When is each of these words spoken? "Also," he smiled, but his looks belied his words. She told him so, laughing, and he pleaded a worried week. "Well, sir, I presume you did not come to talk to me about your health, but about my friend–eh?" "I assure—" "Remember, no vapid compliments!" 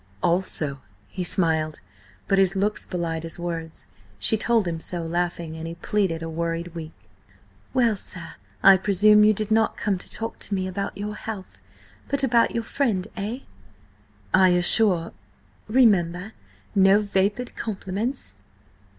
"Also," 0.23 0.81
he 1.09 1.23
smiled, 1.23 1.79
but 2.27 2.39
his 2.39 2.55
looks 2.55 2.87
belied 2.87 3.21
his 3.21 3.37
words. 3.37 3.85
She 4.17 4.35
told 4.35 4.67
him 4.67 4.79
so, 4.79 5.03
laughing, 5.05 5.55
and 5.55 5.67
he 5.67 5.75
pleaded 5.75 6.23
a 6.23 6.27
worried 6.27 6.73
week. 6.73 6.93
"Well, 7.71 7.95
sir, 7.95 8.33
I 8.63 8.77
presume 8.77 9.23
you 9.23 9.31
did 9.35 9.51
not 9.51 9.77
come 9.77 9.99
to 9.99 10.09
talk 10.09 10.39
to 10.39 10.55
me 10.55 10.65
about 10.67 10.97
your 10.97 11.13
health, 11.13 11.59
but 12.07 12.23
about 12.23 12.55
my 12.55 12.61
friend–eh?" 12.61 13.41
"I 14.33 14.49
assure—" 14.49 15.13
"Remember, 15.67 16.33
no 16.73 16.97
vapid 16.97 17.55
compliments!" 17.55 18.37